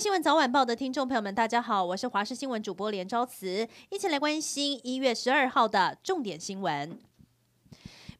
[0.00, 6.96] 新闻早晚报的听众朋友们，大家好，我是华视新闻主播连昭慈，一起来关心一月十二号的重点新闻。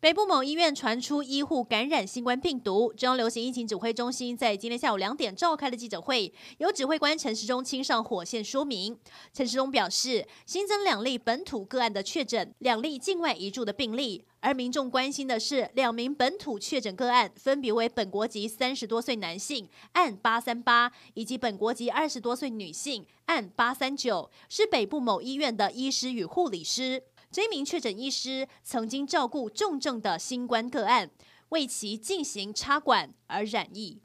[0.00, 8.96] 北部某医院传出医护感染新冠病毒，中央流行疫情指挥中心在今天下午两点召开了记者会，由指挥官陈时中亲上火线说明。
[9.32, 27.02] 陈时中表示，新增两例本土个案的确诊，两例境外移入的病例，而民众关心的是两名本土确诊个案，分别为本国籍三十多岁男性案八三八，以及本国籍二十多岁女性案八三九，是北部某医院的医师与护理师。
[27.30, 31.10] 这名确诊医师曾经照顾重症的新冠个案，
[31.50, 34.00] 为其进行插管而染疫。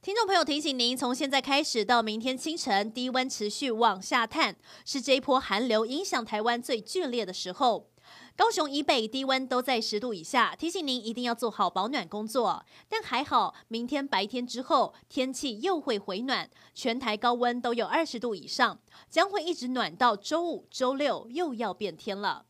[0.00, 7.90] 听众朋友提醒您，从现在开始到明天清晨，低温持续往下探，是这一波寒流影响台湾最剧烈的时候。
[8.36, 12.64] 高雄以北低温都在十度以下，提醒您一定要做好保暖工作。
[12.88, 22.44] 但还好，明天白天之后天气又会回暖，全台高温都有二十度以上，将会一直暖到周五、周六又要变天了。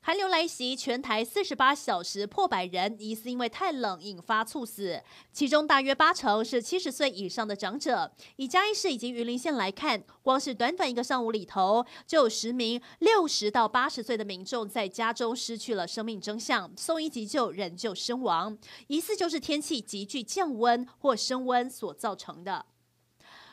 [0.00, 8.10] 寒流来袭，全台四十八小时破百人疑似因为太冷引发猝死，其中大约八成是七十岁以上的长者。
[8.36, 22.64] 以嘉义市以及云林县来看，光是短短一个上午里头，就有十名六十到八十岁的民众在家中失去了生命征象，送医急救仍旧身亡，疑似就是天气急剧降温或升温所造成的。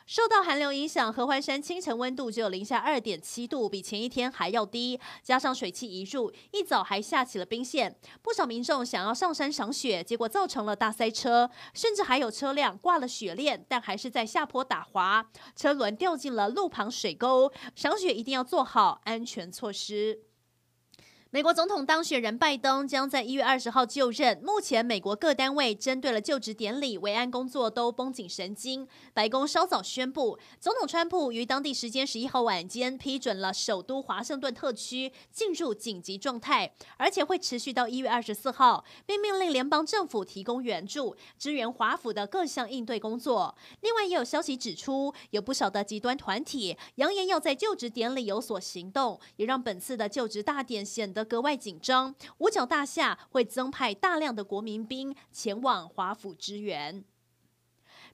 [0.05, 4.99] 受到寒流影响，合欢山清晨温度只有零下二点七度，比前一天还要低。
[5.23, 17.51] 加上水汽一入，一早还下起了冰线，不少民众想要上山赏雪，结果造成了大塞车，甚至还有车辆挂了雪链，但还是在下坡打滑，车轮掉进了路旁水沟。
[17.73, 20.21] 赏雪一定要做好安全措施。
[21.35, 24.39] 美国总统当选人拜登将在一月二十号就任。
[24.41, 28.87] 目前，美国各单位针对了就职典礼、维安工作都绷紧神经。
[29.13, 43.53] 白宫稍早宣布，总统川普于当地时间十一号晚间批准了首都华盛顿特区进入紧急状态，而且会持续到一月二十四号，并命令联邦政府提供援助，支援华府的各项应对工作。
[43.81, 57.03] 另外，也有消息指出，有不少的极端团体扬言要在就职典礼有所行动，也让本次的就职大典显得格外紧张，五角大厦会增派大量的国民兵前往华府支援。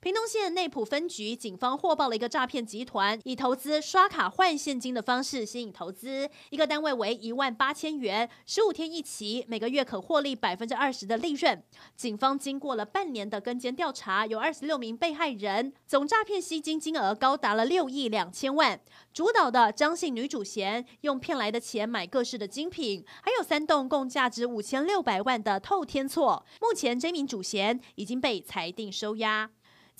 [0.01, 11.63] 屏东县内埔分局警方获报了一个诈骗集团，以投资刷卡换现金的方式吸引投资，一个单位为一万八千元，十五天一期，每个月可获利百分之二十的利润。
[11.95, 18.81] 警方经过了半年的跟监调查，有二十六名被害人，总诈骗吸金金额高达了六亿两千万。
[19.13, 26.43] 主导的张姓女主嫌用骗来的钱买各式的精品，还有三栋共价值五千六百万的透天厝。
[26.59, 29.51] 目前这名主嫌已经被裁定收押。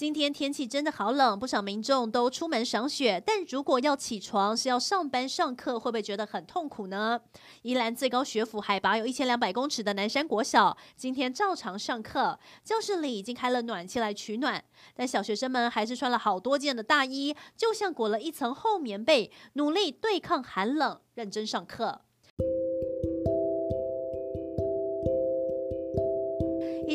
[0.02, 3.22] 今天天气真的好冷，不少民众都出门赏雪。
[3.24, 7.22] 但如果要起床是要上班上课，会不会觉得很痛苦呢？
[7.62, 14.64] 宜兰最高学府海拔有一千两百公尺的南山国小，今天照常上课，教室里已经开了暖气来取暖，
[14.96, 22.02] 但小学生们还是穿了好多件的大衣，就像裹了一层厚棉被，努力对抗寒冷，认真上课。